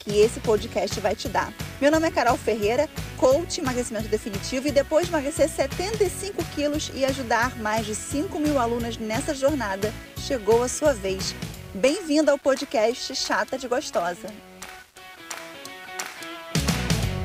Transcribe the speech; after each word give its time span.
que 0.00 0.18
esse 0.18 0.40
podcast 0.40 0.98
vai 1.00 1.14
te 1.14 1.28
dar. 1.28 1.52
Meu 1.80 1.90
nome 1.90 2.08
é 2.08 2.10
Carol 2.10 2.36
Ferreira, 2.36 2.88
coach 3.16 3.60
emagrecimento 3.60 4.08
definitivo 4.08 4.66
e 4.66 4.72
depois 4.72 5.06
de 5.06 5.12
emagrecer 5.12 5.48
75 5.48 6.42
quilos 6.54 6.90
e 6.94 7.04
ajudar 7.04 7.56
mais 7.58 7.86
de 7.86 7.94
5 7.94 8.38
mil 8.38 8.58
alunas 8.58 8.96
nessa 8.96 9.34
jornada, 9.34 9.92
chegou 10.16 10.62
a 10.62 10.68
sua 10.68 10.92
vez. 10.92 11.34
Bem-vinda 11.74 12.32
ao 12.32 12.38
podcast 12.38 13.14
Chata 13.14 13.56
de 13.56 13.68
Gostosa. 13.68 14.49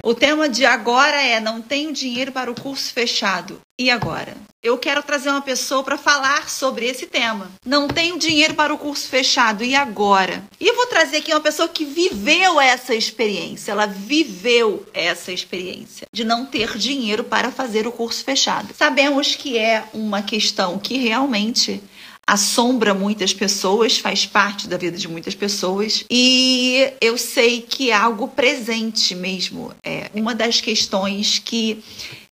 O 0.06 0.14
tema 0.14 0.48
de 0.48 0.64
agora 0.68 1.20
é 1.20 1.40
Não 1.40 1.60
tenho 1.60 1.92
dinheiro 1.92 2.32
para 2.32 2.52
o 2.52 2.54
curso 2.54 2.94
fechado. 2.94 3.60
E 3.80 3.90
agora? 3.90 4.38
Eu 4.62 4.78
quero 4.78 5.02
trazer 5.02 5.32
uma 5.32 5.42
pessoa 5.42 5.84
para 5.84 5.98
falar 5.98 6.48
sobre 6.48 6.86
esse 6.86 7.08
tema. 7.08 7.52
Não 7.66 7.88
tenho 7.88 8.20
dinheiro 8.20 8.54
para 8.54 8.72
o 8.72 8.78
curso 8.78 9.08
fechado. 9.08 9.64
E 9.64 9.74
agora? 9.74 10.44
E 10.60 10.72
vou 10.74 10.86
trazer 10.86 11.18
aqui 11.18 11.34
uma 11.34 11.42
pessoa 11.42 11.68
que 11.68 11.84
viveu 11.84 12.62
essa 12.62 12.94
experiência. 12.94 13.72
Ela 13.72 13.88
viveu 13.88 14.86
essa 14.94 15.32
experiência 15.32 16.06
de 16.14 16.24
não 16.24 16.46
ter 16.46 16.78
dinheiro 16.78 17.24
para 17.24 17.50
fazer 17.50 17.88
o 17.88 17.92
curso 17.92 18.24
fechado. 18.24 18.76
Sabemos 18.76 19.36
que 19.36 19.58
é 19.58 19.86
uma 19.92 20.22
questão 20.22 20.78
que 20.78 21.00
realmente 21.00 21.82
assombra 22.28 22.94
muitas 22.94 23.34
pessoas, 23.34 23.98
faz 23.98 24.26
parte 24.26 24.68
da 24.68 24.78
vida 24.78 24.98
de 24.98 25.08
muitas 25.08 25.36
pessoas 25.36 26.04
e 26.10 26.92
eu 27.00 27.18
sei 27.18 27.62
que 27.62 27.92
é 27.92 27.96
algo 27.96 28.28
presente 28.28 29.14
mesmo. 29.14 29.72
É 29.84 30.10
uma 30.14 30.34
das 30.34 30.60
questões 30.60 31.40
que 31.40 31.84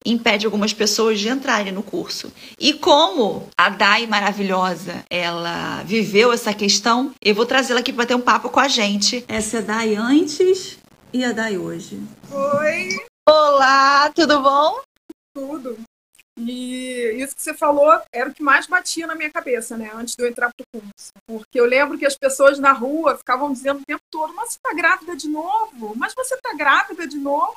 impede 0.06 0.46
algumas 0.46 0.74
pessoas 0.74 1.20
de 1.20 1.30
entrarem 1.30 1.72
no 1.72 1.84
curso. 1.84 2.32
E 2.60 2.74
como 2.74 3.48
a 3.58 3.70
Dai 3.70 4.08
maravilhosa, 4.08 5.06
ela 5.10 5.84
viveu 5.84 6.34
essa 6.34 6.54
questão, 6.54 7.14
eu 7.24 7.36
vou 7.36 7.46
trazê-la 7.46 7.80
aqui 7.80 7.94
para 7.94 8.06
ter 8.06 8.16
um 8.16 8.22
papo 8.22 8.50
com 8.50 8.60
a 8.60 8.68
gente. 8.68 9.24
Essa 9.28 9.58
é 9.58 9.60
a 9.60 9.64
Dai 9.64 9.96
antes 9.96 10.78
e 11.14 11.24
a 11.24 11.32
Dai 11.32 11.58
hoje. 11.58 12.00
Oi! 12.32 12.90
Olá, 13.30 14.12
tudo 14.14 14.42
bom? 14.42 14.82
Tudo. 15.34 15.78
E 16.38 17.14
isso 17.18 17.36
que 17.36 17.42
você 17.42 17.54
falou 17.54 18.02
era 18.12 18.30
o 18.30 18.34
que 18.34 18.42
mais 18.42 18.66
batia 18.66 19.06
na 19.06 19.16
minha 19.16 19.30
cabeça, 19.30 19.78
né? 19.78 19.92
Antes 19.94 20.16
de 20.16 20.24
eu 20.24 20.28
entrar 20.28 20.50
pro 20.50 20.66
curso. 20.82 21.12
Porque 21.28 21.60
eu 21.60 21.66
lembro 21.66 21.98
que 21.98 22.06
as 22.06 22.18
pessoas 22.18 22.58
na 22.60 22.72
rua 22.72 23.18
ficavam 23.18 23.54
dizendo 23.54 23.82
o 23.82 23.86
tempo 23.86 24.02
todo: 24.12 24.34
Mas 24.34 24.50
você 24.50 24.60
tá 24.62 24.74
grávida 24.74 25.16
de 25.16 25.28
novo? 25.28 25.94
Mas 25.96 26.14
você 26.16 26.36
tá 26.38 26.54
grávida 26.54 27.08
de 27.08 27.18
novo? 27.18 27.56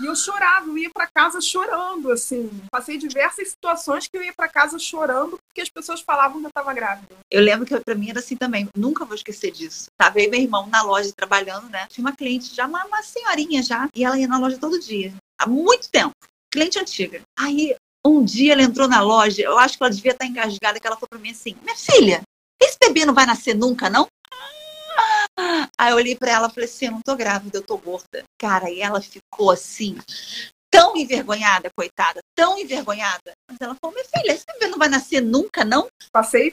E 0.00 0.06
eu 0.06 0.14
chorava, 0.14 0.68
eu 0.68 0.78
ia 0.78 0.90
para 0.90 1.06
casa 1.06 1.40
chorando, 1.40 2.10
assim. 2.12 2.50
Passei 2.70 2.96
diversas 2.96 3.48
situações 3.48 4.06
que 4.06 4.16
eu 4.16 4.22
ia 4.22 4.32
para 4.32 4.48
casa 4.48 4.78
chorando 4.78 5.38
porque 5.48 5.60
as 5.60 5.68
pessoas 5.68 6.00
falavam 6.00 6.40
que 6.40 6.46
eu 6.46 6.52
tava 6.52 6.72
grávida. 6.72 7.16
Eu 7.30 7.42
lembro 7.42 7.66
que 7.66 7.78
para 7.80 7.94
mim 7.94 8.10
era 8.10 8.20
assim 8.20 8.36
também. 8.36 8.68
Nunca 8.76 9.04
vou 9.04 9.14
esquecer 9.14 9.50
disso. 9.50 9.86
Tava 9.98 10.18
aí 10.18 10.28
meu 10.28 10.40
irmão 10.40 10.66
na 10.68 10.82
loja 10.82 11.12
trabalhando, 11.14 11.68
né? 11.68 11.86
Tinha 11.88 12.04
uma 12.04 12.16
cliente 12.16 12.54
já, 12.54 12.66
uma, 12.66 12.84
uma 12.84 13.02
senhorinha 13.02 13.62
já, 13.62 13.88
e 13.94 14.04
ela 14.04 14.18
ia 14.18 14.28
na 14.28 14.38
loja 14.38 14.58
todo 14.58 14.78
dia. 14.78 15.12
Há 15.38 15.46
muito 15.46 15.90
tempo 15.90 16.14
cliente 16.52 16.78
antiga. 16.78 17.22
Aí 17.38 17.74
um 18.04 18.24
dia 18.24 18.52
ela 18.52 18.62
entrou 18.62 18.88
na 18.88 19.00
loja, 19.00 19.42
eu 19.42 19.58
acho 19.58 19.76
que 19.76 19.82
ela 19.82 19.92
devia 19.92 20.12
estar 20.12 20.26
engasgada, 20.26 20.80
que 20.80 20.86
ela 20.86 20.96
falou 20.96 21.08
para 21.08 21.18
mim 21.18 21.30
assim: 21.30 21.56
Minha 21.62 21.76
filha, 21.76 22.22
esse 22.60 22.78
bebê 22.78 23.04
não 23.04 23.14
vai 23.14 23.26
nascer 23.26 23.54
nunca, 23.54 23.88
não? 23.88 24.06
Aí 25.78 25.90
eu 25.90 25.96
olhei 25.96 26.16
para 26.16 26.30
ela 26.30 26.48
e 26.48 26.54
falei 26.54 26.68
assim: 26.68 26.86
Eu 26.86 26.92
não 26.92 27.00
tô 27.02 27.16
grávida, 27.16 27.58
eu 27.58 27.62
tô 27.62 27.76
gorda. 27.78 28.24
Cara, 28.38 28.70
e 28.70 28.80
ela 28.80 29.00
ficou 29.00 29.50
assim, 29.50 29.96
tão 30.70 30.96
envergonhada, 30.96 31.70
coitada, 31.76 32.20
tão 32.36 32.58
envergonhada. 32.58 33.32
Mas 33.48 33.58
ela 33.60 33.76
falou: 33.80 33.94
Minha 33.94 34.06
filha, 34.06 34.32
esse 34.32 34.46
bebê 34.46 34.66
não 34.68 34.78
vai 34.78 34.88
nascer 34.88 35.20
nunca, 35.20 35.64
não? 35.64 35.86
Passei 36.12 36.52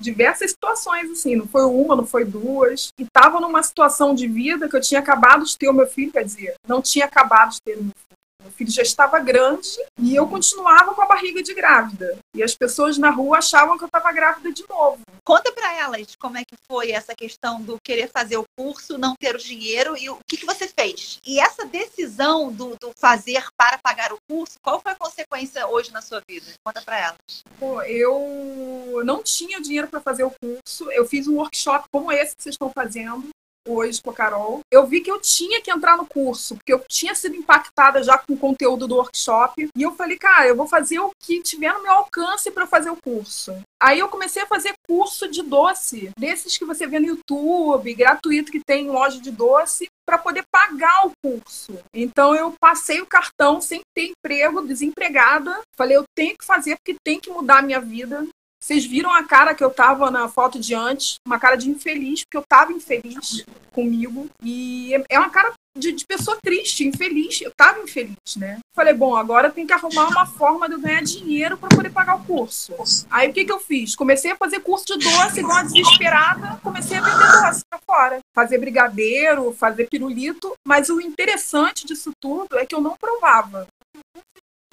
diversas 0.00 0.52
situações, 0.52 1.10
assim, 1.10 1.34
não 1.34 1.46
foi 1.46 1.64
uma, 1.64 1.96
não 1.96 2.06
foi 2.06 2.24
duas. 2.24 2.88
E 2.98 3.04
tava 3.12 3.40
numa 3.40 3.62
situação 3.62 4.14
de 4.14 4.28
vida 4.28 4.68
que 4.68 4.76
eu 4.76 4.80
tinha 4.80 5.00
acabado 5.00 5.44
de 5.44 5.56
ter 5.58 5.68
o 5.68 5.72
meu 5.72 5.86
filho, 5.86 6.12
quer 6.12 6.24
dizer, 6.24 6.54
não 6.66 6.80
tinha 6.80 7.04
acabado 7.04 7.50
de 7.50 7.58
ter 7.62 7.76
o 7.76 7.82
meu 7.82 7.92
filho. 7.94 8.07
Meu 8.48 8.52
filho 8.54 8.70
já 8.70 8.82
estava 8.82 9.18
grande 9.18 9.68
e 9.98 10.16
eu 10.16 10.26
continuava 10.26 10.94
com 10.94 11.02
a 11.02 11.06
barriga 11.06 11.42
de 11.42 11.52
grávida. 11.52 12.18
E 12.34 12.42
as 12.42 12.54
pessoas 12.54 12.96
na 12.96 13.10
rua 13.10 13.38
achavam 13.38 13.76
que 13.76 13.84
eu 13.84 13.88
estava 13.88 14.10
grávida 14.10 14.50
de 14.50 14.64
novo. 14.66 15.02
Conta 15.22 15.52
para 15.52 15.74
elas 15.74 16.16
como 16.18 16.38
é 16.38 16.44
que 16.46 16.56
foi 16.66 16.90
essa 16.90 17.14
questão 17.14 17.60
do 17.60 17.76
querer 17.84 18.08
fazer 18.10 18.38
o 18.38 18.44
curso, 18.56 18.96
não 18.96 19.14
ter 19.20 19.34
o 19.34 19.38
dinheiro 19.38 19.94
e 19.98 20.08
o 20.08 20.18
que, 20.26 20.38
que 20.38 20.46
você 20.46 20.66
fez. 20.66 21.20
E 21.26 21.38
essa 21.38 21.66
decisão 21.66 22.50
do, 22.50 22.74
do 22.80 22.90
fazer 22.98 23.44
para 23.54 23.76
pagar 23.76 24.14
o 24.14 24.18
curso, 24.26 24.54
qual 24.62 24.80
foi 24.80 24.92
a 24.92 24.96
consequência 24.96 25.66
hoje 25.66 25.92
na 25.92 26.00
sua 26.00 26.22
vida? 26.26 26.46
Conta 26.64 26.80
para 26.80 26.98
elas. 26.98 27.44
Pô, 27.60 27.82
eu 27.82 29.02
não 29.04 29.22
tinha 29.22 29.60
dinheiro 29.60 29.88
para 29.88 30.00
fazer 30.00 30.24
o 30.24 30.32
curso. 30.40 30.90
Eu 30.90 31.04
fiz 31.04 31.28
um 31.28 31.36
workshop 31.36 31.84
como 31.92 32.10
esse 32.10 32.34
que 32.34 32.42
vocês 32.42 32.54
estão 32.54 32.72
fazendo 32.74 33.28
hoje 33.68 34.02
com 34.02 34.10
a 34.10 34.14
Carol, 34.14 34.60
eu 34.70 34.86
vi 34.86 35.00
que 35.00 35.10
eu 35.10 35.20
tinha 35.20 35.60
que 35.60 35.70
entrar 35.70 35.96
no 35.96 36.06
curso, 36.06 36.56
porque 36.56 36.72
eu 36.72 36.82
tinha 36.88 37.14
sido 37.14 37.36
impactada 37.36 38.02
já 38.02 38.16
com 38.18 38.32
o 38.32 38.38
conteúdo 38.38 38.88
do 38.88 38.96
workshop. 38.96 39.68
E 39.76 39.82
eu 39.82 39.92
falei, 39.92 40.16
cara, 40.16 40.46
eu 40.46 40.56
vou 40.56 40.66
fazer 40.66 40.98
o 40.98 41.10
que 41.20 41.42
tiver 41.42 41.72
no 41.72 41.82
meu 41.82 41.92
alcance 41.92 42.50
para 42.50 42.66
fazer 42.66 42.90
o 42.90 42.96
curso. 42.96 43.54
Aí 43.80 43.98
eu 43.98 44.08
comecei 44.08 44.42
a 44.42 44.46
fazer 44.46 44.72
curso 44.86 45.28
de 45.28 45.42
doce, 45.42 46.10
desses 46.18 46.56
que 46.56 46.64
você 46.64 46.86
vê 46.86 46.98
no 46.98 47.06
YouTube, 47.06 47.94
gratuito 47.94 48.50
que 48.50 48.60
tem 48.64 48.86
em 48.86 48.90
loja 48.90 49.20
de 49.20 49.30
doce, 49.30 49.86
para 50.08 50.18
poder 50.18 50.42
pagar 50.50 51.06
o 51.06 51.12
curso. 51.22 51.78
Então 51.92 52.34
eu 52.34 52.54
passei 52.58 53.00
o 53.00 53.06
cartão 53.06 53.60
sem 53.60 53.82
ter 53.94 54.06
emprego, 54.10 54.62
desempregada. 54.62 55.60
Falei, 55.76 55.98
eu 55.98 56.04
tenho 56.16 56.36
que 56.36 56.46
fazer 56.46 56.76
porque 56.76 56.98
tem 57.04 57.20
que 57.20 57.30
mudar 57.30 57.58
a 57.58 57.62
minha 57.62 57.80
vida. 57.80 58.26
Vocês 58.68 58.84
viram 58.84 59.10
a 59.10 59.24
cara 59.24 59.54
que 59.54 59.64
eu 59.64 59.70
tava 59.70 60.10
na 60.10 60.28
foto 60.28 60.60
de 60.60 60.74
antes, 60.74 61.14
uma 61.26 61.38
cara 61.38 61.56
de 61.56 61.70
infeliz, 61.70 62.22
porque 62.22 62.36
eu 62.36 62.44
tava 62.46 62.70
infeliz 62.70 63.42
comigo. 63.72 64.28
E 64.42 64.92
é 65.08 65.18
uma 65.18 65.30
cara 65.30 65.54
de, 65.74 65.90
de, 65.90 66.04
pessoa 66.04 66.36
triste, 66.42 66.86
infeliz. 66.86 67.40
Eu 67.40 67.50
tava 67.56 67.80
infeliz, 67.80 68.36
né? 68.36 68.58
Falei, 68.76 68.92
bom, 68.92 69.16
agora 69.16 69.50
tem 69.50 69.66
que 69.66 69.72
arrumar 69.72 70.08
uma 70.08 70.26
forma 70.26 70.68
de 70.68 70.74
eu 70.74 70.80
ganhar 70.82 71.02
dinheiro 71.02 71.56
para 71.56 71.74
poder 71.74 71.88
pagar 71.88 72.16
o 72.16 72.24
curso. 72.26 72.74
Aí 73.08 73.30
o 73.30 73.32
que, 73.32 73.46
que 73.46 73.52
eu 73.52 73.58
fiz? 73.58 73.96
Comecei 73.96 74.32
a 74.32 74.36
fazer 74.36 74.60
curso 74.60 74.84
de 74.84 74.98
doce, 74.98 75.40
igual 75.40 75.62
uma 75.62 75.64
desesperada, 75.64 76.60
comecei 76.62 76.98
a 76.98 77.00
vender 77.00 77.42
doce 77.46 77.62
pra 77.70 77.80
fora. 77.86 78.18
Fazer 78.34 78.58
brigadeiro, 78.58 79.50
fazer 79.54 79.88
pirulito. 79.88 80.52
Mas 80.66 80.90
o 80.90 81.00
interessante 81.00 81.86
disso 81.86 82.10
tudo 82.20 82.58
é 82.58 82.66
que 82.66 82.74
eu 82.74 82.82
não 82.82 82.94
provava. 83.00 83.66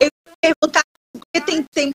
Eu 0.02 0.10
perguntar, 0.42 0.84
porque 1.14 1.40
tem, 1.40 1.64
tem 1.74 1.95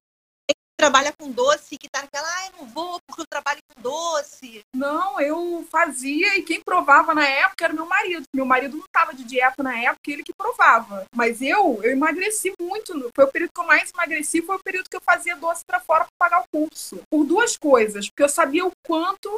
trabalha 0.81 1.13
com 1.13 1.31
doce 1.31 1.77
que 1.77 1.91
tá 1.91 2.01
naquela, 2.01 2.27
ah, 2.27 2.47
eu 2.47 2.63
não 2.63 2.73
vou 2.73 2.99
porque 3.07 3.21
eu 3.21 3.27
trabalho 3.27 3.61
com 3.69 3.83
doce. 3.83 4.63
Não, 4.75 5.21
eu 5.21 5.63
fazia 5.71 6.39
e 6.39 6.43
quem 6.43 6.63
provava 6.63 7.15
na 7.15 7.29
época 7.29 7.67
era 7.67 7.75
meu 7.75 7.85
marido. 7.85 8.23
Meu 8.35 8.47
marido 8.47 8.79
não 8.79 8.87
estava 8.87 9.13
de 9.13 9.23
dieta 9.23 9.63
na 9.63 9.79
época, 9.79 10.11
ele 10.11 10.23
que 10.23 10.33
provava. 10.33 11.05
Mas 11.15 11.43
eu, 11.43 11.81
eu 11.83 11.93
emagreci 11.93 12.55
muito. 12.59 13.11
Foi 13.15 13.27
o 13.27 13.31
período 13.31 13.51
que 13.55 13.61
eu 13.61 13.67
mais 13.67 13.91
emagreci, 13.93 14.41
foi 14.41 14.57
o 14.57 14.63
período 14.65 14.89
que 14.89 14.97
eu 14.97 15.03
fazia 15.05 15.37
doce 15.37 15.63
para 15.67 15.81
fora 15.81 16.07
para 16.07 16.31
pagar 16.31 16.45
o 16.47 16.49
curso. 16.51 17.03
Por 17.11 17.25
duas 17.25 17.59
coisas, 17.59 18.09
porque 18.09 18.23
eu 18.23 18.29
sabia 18.31 18.65
o 18.65 18.73
quanto 18.87 19.29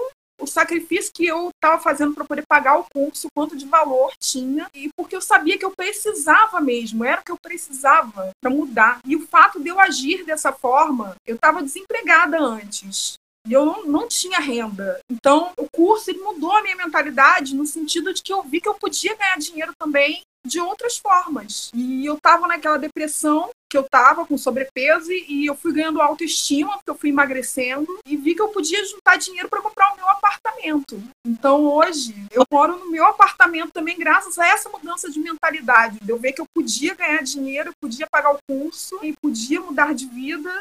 o 0.42 0.46
sacrifício 0.46 1.12
que 1.14 1.24
eu 1.24 1.50
estava 1.50 1.80
fazendo 1.80 2.14
para 2.14 2.24
poder 2.24 2.44
pagar 2.46 2.78
o 2.78 2.86
curso, 2.92 3.28
quanto 3.34 3.56
de 3.56 3.66
valor 3.66 4.12
tinha, 4.20 4.68
e 4.74 4.90
porque 4.96 5.14
eu 5.14 5.20
sabia 5.20 5.56
que 5.56 5.64
eu 5.64 5.70
precisava 5.70 6.60
mesmo, 6.60 7.04
era 7.04 7.20
o 7.20 7.24
que 7.24 7.30
eu 7.30 7.38
precisava 7.40 8.30
para 8.40 8.50
mudar. 8.50 9.00
E 9.06 9.14
o 9.14 9.26
fato 9.26 9.60
de 9.60 9.68
eu 9.68 9.78
agir 9.80 10.24
dessa 10.24 10.52
forma, 10.52 11.14
eu 11.26 11.36
estava 11.36 11.62
desempregada 11.62 12.38
antes. 12.40 13.14
E 13.46 13.52
eu 13.52 13.66
não, 13.66 13.84
não 13.84 14.08
tinha 14.08 14.38
renda. 14.38 15.00
Então, 15.10 15.52
o 15.56 15.68
curso 15.68 16.10
ele 16.10 16.20
mudou 16.20 16.52
a 16.52 16.62
minha 16.62 16.76
mentalidade 16.76 17.54
no 17.54 17.66
sentido 17.66 18.14
de 18.14 18.22
que 18.22 18.32
eu 18.32 18.42
vi 18.42 18.60
que 18.60 18.68
eu 18.68 18.74
podia 18.74 19.16
ganhar 19.16 19.36
dinheiro 19.38 19.72
também 19.78 20.22
de 20.46 20.60
outras 20.60 20.98
formas. 20.98 21.70
E 21.74 22.04
eu 22.04 22.18
tava 22.20 22.46
naquela 22.46 22.76
depressão 22.76 23.50
que 23.72 23.78
eu 23.78 23.84
tava 23.84 24.26
com 24.26 24.36
sobrepeso 24.36 25.10
e 25.10 25.46
eu 25.46 25.54
fui 25.54 25.72
ganhando 25.72 26.02
autoestima, 26.02 26.74
porque 26.74 26.90
eu 26.90 26.94
fui 26.94 27.08
emagrecendo 27.08 27.88
e 28.06 28.18
vi 28.18 28.34
que 28.34 28.42
eu 28.42 28.48
podia 28.48 28.84
juntar 28.84 29.16
dinheiro 29.16 29.48
para 29.48 29.62
comprar 29.62 29.94
o 29.94 29.96
meu 29.96 30.06
apartamento. 30.10 31.02
Então 31.26 31.64
hoje 31.64 32.14
eu 32.30 32.44
moro 32.52 32.78
no 32.78 32.90
meu 32.90 33.06
apartamento 33.06 33.72
também 33.72 33.98
graças 33.98 34.38
a 34.38 34.46
essa 34.46 34.68
mudança 34.68 35.10
de 35.10 35.18
mentalidade, 35.18 35.98
de 36.02 36.10
eu 36.10 36.18
ver 36.18 36.34
que 36.34 36.42
eu 36.42 36.46
podia 36.54 36.94
ganhar 36.94 37.22
dinheiro, 37.22 37.70
eu 37.70 37.74
podia 37.80 38.06
pagar 38.12 38.34
o 38.34 38.38
curso 38.46 38.98
e 39.02 39.14
podia 39.22 39.58
mudar 39.58 39.94
de 39.94 40.06
vida 40.06 40.52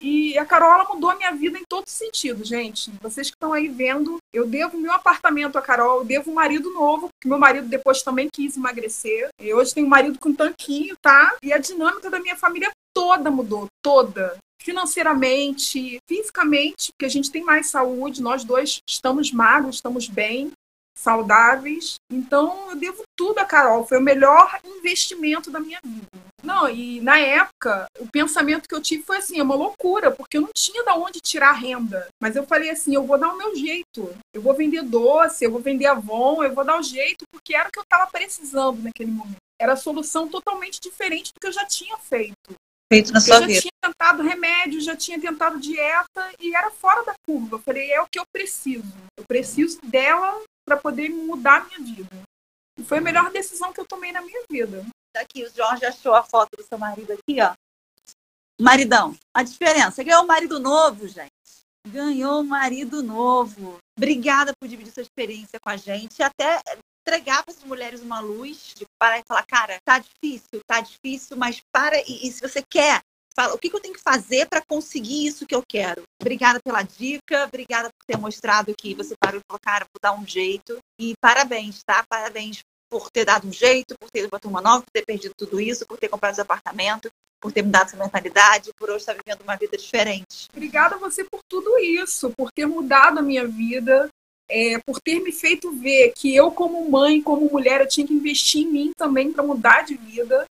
E 0.00 0.38
a 0.38 0.44
Carol 0.44 0.72
ela 0.72 0.84
mudou 0.84 1.10
a 1.10 1.16
minha 1.16 1.32
vida 1.32 1.58
em 1.58 1.64
todo 1.68 1.88
sentido, 1.88 2.44
gente. 2.44 2.92
Vocês 3.00 3.28
que 3.28 3.36
estão 3.36 3.52
aí 3.52 3.68
vendo, 3.68 4.18
eu 4.32 4.46
devo 4.46 4.78
meu 4.78 4.92
apartamento 4.92 5.58
à 5.58 5.62
Carol, 5.62 5.98
eu 5.98 6.04
devo 6.04 6.30
um 6.30 6.34
marido 6.34 6.72
novo, 6.72 7.08
porque 7.08 7.28
meu 7.28 7.38
marido 7.38 7.68
depois 7.68 8.02
também 8.02 8.28
quis 8.32 8.56
emagrecer. 8.56 9.28
E 9.40 9.52
hoje 9.52 9.74
tenho 9.74 9.86
um 9.86 9.90
marido 9.90 10.18
com 10.18 10.32
tanquinho, 10.32 10.96
tá? 11.02 11.36
E 11.42 11.52
a 11.52 11.58
dinâmica 11.58 12.08
da 12.08 12.20
minha 12.20 12.36
família 12.36 12.70
toda 12.94 13.30
mudou, 13.30 13.66
toda 13.82 14.38
financeiramente, 14.60 15.98
fisicamente, 16.06 16.92
porque 16.92 17.06
a 17.06 17.08
gente 17.08 17.30
tem 17.30 17.42
mais 17.42 17.70
saúde, 17.70 18.20
nós 18.20 18.44
dois 18.44 18.80
estamos 18.86 19.32
magros, 19.32 19.76
estamos 19.76 20.08
bem, 20.08 20.52
saudáveis. 20.94 21.94
Então 22.12 22.70
eu 22.70 22.76
devo 22.76 23.02
tudo 23.16 23.38
a 23.38 23.44
Carol, 23.44 23.86
foi 23.86 23.98
o 23.98 24.02
melhor 24.02 24.58
investimento 24.64 25.50
da 25.50 25.60
minha 25.60 25.78
vida. 25.82 26.06
Não, 26.48 26.66
e 26.66 26.98
na 27.02 27.18
época, 27.18 27.86
o 28.00 28.08
pensamento 28.10 28.66
que 28.66 28.74
eu 28.74 28.80
tive 28.80 29.02
foi 29.02 29.18
assim, 29.18 29.38
é 29.38 29.42
uma 29.42 29.54
loucura, 29.54 30.10
porque 30.10 30.38
eu 30.38 30.40
não 30.40 30.48
tinha 30.56 30.82
de 30.82 30.90
onde 30.92 31.20
tirar 31.20 31.52
renda. 31.52 32.08
Mas 32.18 32.36
eu 32.36 32.46
falei 32.46 32.70
assim, 32.70 32.94
eu 32.94 33.04
vou 33.04 33.18
dar 33.18 33.34
o 33.34 33.36
meu 33.36 33.54
jeito. 33.54 34.16
Eu 34.32 34.40
vou 34.40 34.54
vender 34.54 34.82
doce, 34.82 35.44
eu 35.44 35.50
vou 35.50 35.60
vender 35.60 35.84
Avon, 35.84 36.42
eu 36.42 36.54
vou 36.54 36.64
dar 36.64 36.80
o 36.80 36.82
jeito, 36.82 37.26
porque 37.30 37.54
era 37.54 37.68
o 37.68 37.70
que 37.70 37.78
eu 37.78 37.82
estava 37.82 38.10
precisando 38.10 38.82
naquele 38.82 39.10
momento. 39.10 39.36
Era 39.60 39.74
a 39.74 39.76
solução 39.76 40.26
totalmente 40.26 40.80
diferente 40.80 41.34
do 41.34 41.38
que 41.38 41.48
eu 41.48 41.52
já 41.52 41.66
tinha 41.66 41.98
feito. 41.98 42.54
Feito 42.90 43.12
na 43.12 43.20
sua 43.20 43.36
eu 43.36 43.40
já 43.40 43.46
vida. 43.46 43.60
tinha 43.60 43.72
tentado 43.84 44.22
remédio, 44.22 44.80
já 44.80 44.96
tinha 44.96 45.20
tentado 45.20 45.60
dieta 45.60 46.32
e 46.40 46.56
era 46.56 46.70
fora 46.70 47.04
da 47.04 47.12
curva. 47.26 47.56
Eu 47.56 47.60
falei, 47.60 47.92
é 47.92 48.00
o 48.00 48.08
que 48.10 48.18
eu 48.18 48.24
preciso. 48.32 48.90
Eu 49.18 49.24
preciso 49.28 49.78
dela 49.82 50.40
para 50.66 50.78
poder 50.78 51.10
mudar 51.10 51.60
a 51.60 51.64
minha 51.66 51.94
vida. 51.94 52.22
E 52.78 52.84
foi 52.84 52.98
a 52.98 53.02
melhor 53.02 53.30
decisão 53.30 53.70
que 53.70 53.80
eu 53.80 53.86
tomei 53.86 54.12
na 54.12 54.22
minha 54.22 54.42
vida. 54.50 54.82
Aqui, 55.16 55.44
o 55.44 55.50
Jorge 55.50 55.84
achou 55.84 56.14
a 56.14 56.22
foto 56.22 56.56
do 56.56 56.62
seu 56.62 56.78
marido 56.78 57.12
aqui, 57.12 57.40
ó. 57.40 57.54
Maridão. 58.60 59.16
A 59.34 59.42
diferença, 59.42 60.02
ganhou 60.02 60.22
um 60.22 60.26
marido 60.26 60.58
novo, 60.58 61.08
gente. 61.08 61.30
Ganhou 61.86 62.40
um 62.40 62.44
marido 62.44 63.02
novo. 63.02 63.78
Obrigada 63.96 64.52
por 64.58 64.68
dividir 64.68 64.92
sua 64.92 65.02
experiência 65.02 65.58
com 65.60 65.70
a 65.70 65.76
gente. 65.76 66.22
Até 66.22 66.60
entregar 67.08 67.42
para 67.42 67.52
essas 67.52 67.64
mulheres 67.64 68.02
uma 68.02 68.20
luz, 68.20 68.74
de 68.76 68.84
parar 68.98 69.18
e 69.18 69.24
falar, 69.26 69.44
cara, 69.46 69.78
tá 69.84 69.98
difícil, 69.98 70.60
tá 70.66 70.80
difícil, 70.80 71.36
mas 71.36 71.62
para 71.72 71.98
e, 72.00 72.26
e 72.26 72.30
se 72.30 72.40
você 72.40 72.62
quer, 72.62 73.00
fala, 73.34 73.54
o 73.54 73.58
que, 73.58 73.70
que 73.70 73.76
eu 73.76 73.80
tenho 73.80 73.94
que 73.94 74.02
fazer 74.02 74.46
para 74.46 74.60
conseguir 74.60 75.26
isso 75.26 75.46
que 75.46 75.54
eu 75.54 75.62
quero? 75.66 76.02
Obrigada 76.20 76.60
pela 76.60 76.82
dica, 76.82 77.44
obrigada 77.44 77.88
por 77.88 78.04
ter 78.06 78.18
mostrado 78.18 78.74
que 78.76 78.94
você 78.94 79.14
parou 79.18 79.40
e 79.40 79.44
falou, 79.48 79.60
cara, 79.60 79.86
vou 79.86 80.00
dar 80.02 80.12
um 80.12 80.26
jeito. 80.26 80.78
E 81.00 81.14
parabéns, 81.20 81.82
tá? 81.82 82.04
Parabéns 82.08 82.60
por 82.88 83.10
ter 83.10 83.24
dado 83.24 83.46
um 83.46 83.52
jeito, 83.52 83.96
por 83.98 84.10
ter 84.10 84.22
botado 84.28 84.48
uma 84.48 84.60
nova, 84.60 84.82
por 84.82 84.90
ter 84.92 85.04
perdido 85.04 85.34
tudo 85.36 85.60
isso, 85.60 85.86
por 85.86 85.98
ter 85.98 86.08
comprado 86.08 86.32
esse 86.32 86.40
apartamento, 86.40 87.10
por 87.40 87.52
ter 87.52 87.62
mudado 87.62 87.90
sua 87.90 87.98
mentalidade, 87.98 88.72
por 88.76 88.88
hoje 88.88 88.98
estar 88.98 89.14
vivendo 89.14 89.42
uma 89.42 89.56
vida 89.56 89.76
diferente. 89.76 90.48
Obrigada 90.52 90.96
a 90.96 90.98
você 90.98 91.24
por 91.24 91.40
tudo 91.48 91.78
isso, 91.78 92.30
por 92.36 92.50
ter 92.50 92.66
mudado 92.66 93.18
a 93.18 93.22
minha 93.22 93.46
vida, 93.46 94.08
é, 94.48 94.78
por 94.78 95.00
ter 95.00 95.20
me 95.20 95.30
feito 95.30 95.70
ver 95.72 96.12
que 96.16 96.34
eu, 96.34 96.50
como 96.50 96.90
mãe, 96.90 97.22
como 97.22 97.50
mulher, 97.50 97.80
eu 97.80 97.88
tinha 97.88 98.06
que 98.06 98.14
investir 98.14 98.62
em 98.62 98.70
mim 98.70 98.92
também 98.96 99.32
para 99.32 99.44
mudar 99.44 99.82
de 99.82 99.94
vida. 99.94 100.46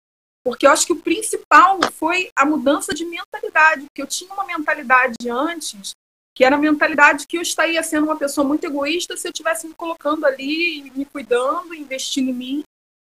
Porque 0.44 0.66
eu 0.66 0.70
acho 0.70 0.84
que 0.84 0.92
o 0.92 1.00
principal 1.00 1.78
foi 1.92 2.30
a 2.36 2.44
mudança 2.44 2.92
de 2.92 3.04
mentalidade. 3.04 3.86
Porque 3.86 4.02
eu 4.02 4.06
tinha 4.06 4.32
uma 4.34 4.44
mentalidade 4.44 5.16
antes, 5.30 5.92
que 6.34 6.44
era 6.44 6.56
a 6.56 6.58
mentalidade 6.58 7.26
que 7.26 7.38
eu 7.38 7.42
estaria 7.42 7.82
sendo 7.82 8.04
uma 8.04 8.16
pessoa 8.16 8.46
muito 8.46 8.64
egoísta 8.64 9.16
se 9.16 9.28
eu 9.28 9.30
estivesse 9.30 9.68
me 9.68 9.74
colocando 9.74 10.26
ali, 10.26 10.90
me 10.94 11.04
cuidando, 11.04 11.74
investindo 11.74 12.30
em 12.30 12.34
mim. 12.34 12.62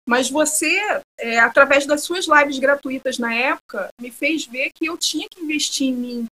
Mas 0.08 0.30
você, 0.30 1.00
é, 1.18 1.38
através 1.38 1.86
das 1.86 2.02
suas 2.02 2.26
lives 2.26 2.58
gratuitas 2.58 3.18
na 3.18 3.34
época, 3.34 3.88
me 4.00 4.10
fez 4.10 4.46
ver 4.46 4.70
que 4.74 4.86
eu 4.86 4.96
tinha 4.96 5.26
que 5.28 5.42
investir 5.42 5.88
em 5.88 5.94
mim, 5.94 6.26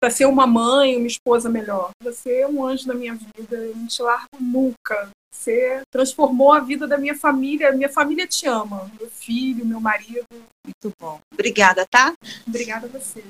para 0.00 0.10
ser 0.10 0.24
uma 0.24 0.46
mãe, 0.46 0.96
uma 0.96 1.06
esposa 1.06 1.50
melhor. 1.50 1.90
Você 2.02 2.40
é 2.40 2.48
um 2.48 2.64
anjo 2.64 2.86
da 2.86 2.94
minha 2.94 3.14
vida, 3.14 3.56
eu 3.56 3.76
não 3.76 3.86
te 3.86 4.02
largo 4.02 4.26
nunca. 4.40 5.10
Você 5.32 5.82
transformou 5.92 6.52
a 6.52 6.60
vida 6.60 6.88
da 6.88 6.96
minha 6.96 7.14
família. 7.14 7.70
Minha 7.70 7.88
família 7.88 8.26
te 8.26 8.48
ama. 8.48 8.90
Meu 8.98 9.10
filho, 9.10 9.64
meu 9.64 9.80
marido. 9.80 10.26
Muito 10.66 10.96
bom. 10.98 11.20
Obrigada, 11.32 11.86
tá? 11.86 12.14
Obrigada 12.46 12.86
a 12.86 12.90
você. 12.90 13.22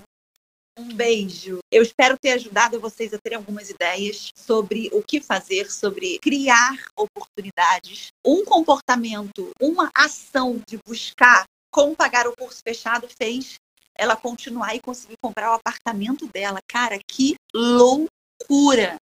Um 0.80 0.94
beijo. 0.94 1.58
Eu 1.70 1.82
espero 1.82 2.16
ter 2.18 2.30
ajudado 2.30 2.80
vocês 2.80 3.12
a 3.12 3.18
terem 3.18 3.36
algumas 3.36 3.68
ideias 3.68 4.30
sobre 4.34 4.88
o 4.94 5.02
que 5.02 5.20
fazer, 5.20 5.70
sobre 5.70 6.18
criar 6.20 6.86
oportunidades, 6.96 8.08
um 8.24 8.46
comportamento, 8.46 9.50
uma 9.60 9.90
ação 9.94 10.58
de 10.66 10.78
buscar 10.86 11.44
como 11.70 11.94
pagar 11.94 12.26
o 12.26 12.34
curso 12.34 12.62
fechado 12.66 13.06
fez 13.14 13.56
ela 13.94 14.16
continuar 14.16 14.74
e 14.74 14.80
conseguir 14.80 15.16
comprar 15.22 15.50
o 15.50 15.54
apartamento 15.56 16.26
dela. 16.28 16.60
Cara, 16.66 16.98
que 17.06 17.34
loucura 17.54 18.96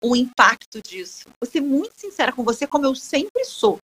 o 0.00 0.14
impacto 0.14 0.80
disso. 0.80 1.24
Vou 1.42 1.50
ser 1.50 1.60
muito 1.60 1.94
sincera 1.96 2.30
com 2.30 2.44
você, 2.44 2.68
como 2.68 2.86
eu 2.86 2.94
sempre 2.94 3.44
sou. 3.44 3.78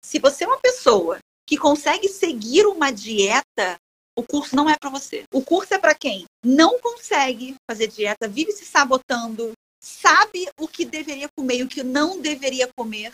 Se 0.00 0.20
você 0.20 0.44
é 0.44 0.46
uma 0.46 0.60
pessoa 0.60 1.18
que 1.44 1.58
consegue 1.58 2.08
seguir 2.08 2.66
uma 2.66 2.92
dieta, 2.92 3.80
o 4.16 4.22
curso 4.22 4.54
não 4.54 4.68
é 4.68 4.76
para 4.78 4.90
você. 4.90 5.24
O 5.32 5.42
curso 5.42 5.74
é 5.74 5.78
para 5.78 5.94
quem 5.94 6.24
não 6.44 6.78
consegue 6.78 7.54
fazer 7.68 7.88
dieta, 7.88 8.28
vive 8.28 8.52
se 8.52 8.64
sabotando, 8.64 9.52
sabe 9.82 10.48
o 10.58 10.68
que 10.68 10.84
deveria 10.84 11.28
comer 11.36 11.58
e 11.58 11.62
o 11.62 11.68
que 11.68 11.82
não 11.82 12.20
deveria 12.20 12.68
comer, 12.76 13.12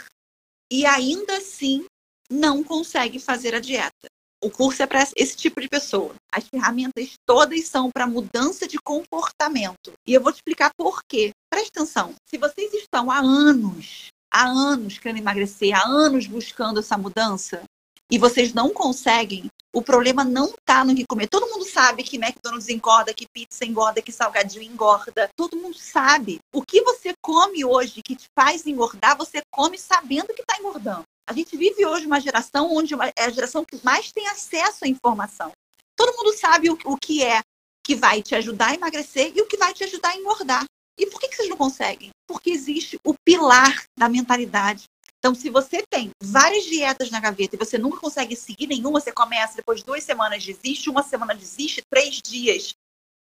e 0.70 0.86
ainda 0.86 1.38
assim 1.38 1.84
não 2.30 2.62
consegue 2.62 3.18
fazer 3.18 3.54
a 3.54 3.60
dieta. 3.60 4.08
O 4.42 4.50
curso 4.50 4.82
é 4.82 4.86
para 4.86 5.06
esse 5.16 5.36
tipo 5.36 5.60
de 5.60 5.68
pessoa. 5.68 6.14
As 6.32 6.48
ferramentas 6.48 7.12
todas 7.26 7.66
são 7.66 7.90
para 7.90 8.06
mudança 8.06 8.66
de 8.66 8.78
comportamento. 8.78 9.92
E 10.06 10.14
eu 10.14 10.22
vou 10.22 10.32
te 10.32 10.36
explicar 10.36 10.70
por 10.78 11.02
quê. 11.06 11.32
Preste 11.52 11.72
atenção. 11.76 12.14
Se 12.26 12.38
vocês 12.38 12.72
estão 12.72 13.10
há 13.10 13.18
anos, 13.18 14.06
há 14.32 14.46
anos 14.46 14.98
querendo 14.98 15.18
emagrecer, 15.18 15.74
há 15.74 15.86
anos 15.86 16.26
buscando 16.26 16.80
essa 16.80 16.96
mudança, 16.96 17.64
e 18.10 18.16
vocês 18.16 18.54
não 18.54 18.70
conseguem, 18.70 19.46
o 19.72 19.82
problema 19.82 20.24
não 20.24 20.46
está 20.46 20.84
no 20.84 20.94
que 20.94 21.06
comer. 21.06 21.28
Todo 21.28 21.48
mundo 21.48 21.64
sabe 21.64 22.02
que 22.02 22.16
McDonald's 22.16 22.68
engorda, 22.68 23.14
que 23.14 23.26
pizza 23.28 23.64
engorda, 23.64 24.02
que 24.02 24.10
salgadinho 24.10 24.62
engorda. 24.62 25.28
Todo 25.36 25.56
mundo 25.56 25.76
sabe. 25.78 26.38
O 26.52 26.62
que 26.62 26.82
você 26.82 27.12
come 27.22 27.64
hoje 27.64 28.02
que 28.02 28.16
te 28.16 28.26
faz 28.38 28.66
engordar, 28.66 29.16
você 29.16 29.40
come 29.50 29.78
sabendo 29.78 30.34
que 30.34 30.42
está 30.42 30.58
engordando. 30.58 31.04
A 31.28 31.32
gente 31.32 31.56
vive 31.56 31.86
hoje 31.86 32.06
uma 32.06 32.20
geração 32.20 32.74
onde 32.74 32.94
é 33.16 33.24
a 33.24 33.30
geração 33.30 33.64
que 33.64 33.78
mais 33.84 34.10
tem 34.10 34.26
acesso 34.26 34.84
à 34.84 34.88
informação. 34.88 35.52
Todo 35.96 36.16
mundo 36.16 36.36
sabe 36.36 36.70
o, 36.70 36.78
o 36.84 36.96
que 36.96 37.22
é 37.22 37.40
que 37.84 37.94
vai 37.94 38.22
te 38.22 38.34
ajudar 38.34 38.70
a 38.70 38.74
emagrecer 38.74 39.32
e 39.34 39.40
o 39.40 39.46
que 39.46 39.56
vai 39.56 39.72
te 39.72 39.84
ajudar 39.84 40.10
a 40.10 40.16
engordar. 40.16 40.64
E 40.98 41.06
por 41.06 41.20
que, 41.20 41.28
que 41.28 41.36
vocês 41.36 41.48
não 41.48 41.56
conseguem? 41.56 42.10
Porque 42.26 42.50
existe 42.50 42.98
o 43.06 43.14
pilar 43.24 43.84
da 43.98 44.08
mentalidade. 44.08 44.84
Então, 45.20 45.34
se 45.34 45.50
você 45.50 45.84
tem 45.88 46.10
várias 46.22 46.64
dietas 46.64 47.10
na 47.10 47.20
gaveta 47.20 47.54
e 47.54 47.58
você 47.58 47.76
nunca 47.76 48.00
consegue 48.00 48.34
seguir 48.34 48.66
nenhuma, 48.66 49.00
você 49.00 49.12
começa, 49.12 49.54
depois 49.54 49.80
de 49.80 49.84
duas 49.84 50.02
semanas 50.02 50.44
desiste, 50.44 50.88
uma 50.88 51.02
semana 51.02 51.34
desiste, 51.34 51.82
três 51.90 52.22
dias 52.22 52.72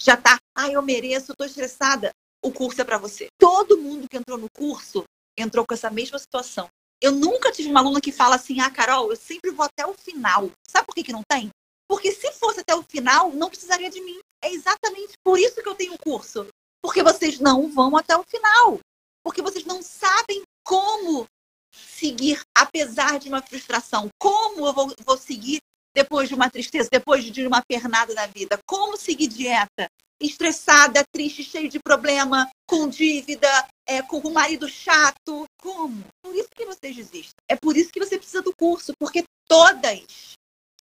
já 0.02 0.18
tá, 0.18 0.40
ah, 0.58 0.70
eu 0.70 0.82
mereço, 0.82 1.32
estou 1.32 1.46
estressada. 1.46 2.10
O 2.44 2.52
curso 2.52 2.82
é 2.82 2.84
para 2.84 2.98
você. 2.98 3.28
Todo 3.40 3.78
mundo 3.78 4.08
que 4.10 4.18
entrou 4.18 4.40
no 4.40 4.48
curso 4.58 5.04
entrou 5.38 5.66
com 5.66 5.74
essa 5.76 5.90
mesma 5.92 6.18
situação. 6.18 6.68
Eu 7.00 7.12
nunca 7.12 7.52
tive 7.52 7.70
uma 7.70 7.80
aluna 7.80 8.02
que 8.02 8.12
fala 8.12 8.36
assim, 8.36 8.60
ah, 8.60 8.72
Carol, 8.72 9.12
eu 9.12 9.16
sempre 9.16 9.52
vou 9.52 9.66
até 9.66 9.86
o 9.86 9.94
final. 9.94 10.50
Sabe 10.68 10.88
por 10.88 10.96
que, 10.96 11.04
que 11.04 11.14
não 11.14 11.22
tem? 11.30 11.50
Porque 11.88 12.12
se 12.12 12.32
fosse 12.34 12.62
até 12.62 12.74
o 12.74 12.82
final, 12.82 13.32
não 13.32 13.50
precisaria 13.50 13.90
de 13.90 14.02
mim. 14.02 14.20
É 14.44 14.52
exatamente 14.52 15.14
por 15.24 15.38
isso 15.38 15.62
que 15.62 15.70
eu 15.70 15.76
tenho 15.76 15.94
o 15.94 16.00
curso. 16.00 16.48
Porque 16.82 17.04
vocês 17.04 17.40
não 17.40 17.70
vão 17.70 17.96
até 17.96 18.18
o 18.18 18.24
final. 18.24 18.80
Porque 19.24 19.42
vocês 19.42 19.64
não 19.64 19.82
sabem 19.82 20.42
como 20.66 21.26
seguir 22.04 22.42
apesar 22.54 23.18
de 23.18 23.30
uma 23.30 23.42
frustração. 23.42 24.10
Como 24.20 24.68
eu 24.68 24.74
vou, 24.74 24.94
vou 25.06 25.18
seguir 25.18 25.60
depois 25.96 26.28
de 26.28 26.36
uma 26.36 26.50
tristeza, 26.50 26.90
depois 26.92 27.24
de 27.24 27.48
uma 27.48 27.62
pernada 27.66 28.14
na 28.14 28.28
vida? 28.28 28.60
Como 28.68 28.98
seguir 28.98 29.28
dieta? 29.28 29.88
estressada, 30.22 31.04
triste, 31.12 31.44
cheio 31.44 31.68
de 31.70 31.80
problema, 31.80 32.50
com 32.66 32.88
dívida, 32.88 33.50
é, 33.86 34.02
com 34.02 34.20
o 34.20 34.34
marido 34.34 34.70
chato. 34.70 35.44
Como? 35.60 36.02
Por 36.24 36.34
isso 36.34 36.48
que 36.56 36.66
vocês 36.66 36.96
desistem. 36.96 37.34
É 37.50 37.58
por 37.58 37.76
isso 37.76 37.92
que 37.92 38.00
você 38.00 38.18
precisa 38.18 38.42
do 38.42 38.56
curso, 38.56 38.94
porque 38.98 39.26
todas 39.50 40.34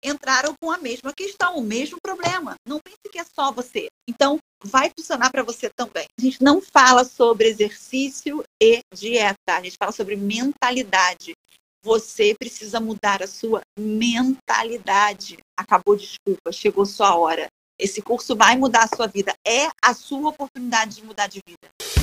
entraram 0.03 0.53
com 0.61 0.71
a 0.71 0.77
mesma 0.77 1.13
questão, 1.13 1.57
o 1.57 1.61
mesmo 1.61 1.99
problema. 2.01 2.55
Não 2.67 2.79
pense 2.79 2.99
que 3.09 3.19
é 3.19 3.23
só 3.23 3.51
você. 3.51 3.87
Então, 4.09 4.38
vai 4.63 4.91
funcionar 4.97 5.31
para 5.31 5.43
você 5.43 5.69
também. 5.69 6.05
A 6.17 6.21
gente 6.21 6.43
não 6.43 6.61
fala 6.61 7.03
sobre 7.03 7.47
exercício 7.47 8.43
e 8.61 8.81
dieta, 8.93 9.57
a 9.57 9.63
gente 9.63 9.77
fala 9.77 9.91
sobre 9.91 10.15
mentalidade. 10.15 11.33
Você 11.83 12.35
precisa 12.37 12.79
mudar 12.79 13.23
a 13.23 13.27
sua 13.27 13.61
mentalidade. 13.77 15.37
Acabou, 15.57 15.95
desculpa, 15.95 16.51
chegou 16.51 16.85
sua 16.85 17.15
hora. 17.15 17.47
Esse 17.79 18.01
curso 18.01 18.35
vai 18.35 18.57
mudar 18.57 18.83
a 18.83 18.95
sua 18.95 19.07
vida. 19.07 19.33
É 19.47 19.69
a 19.81 19.93
sua 19.93 20.29
oportunidade 20.29 20.97
de 20.97 21.05
mudar 21.05 21.27
de 21.27 21.39
vida. 21.47 21.98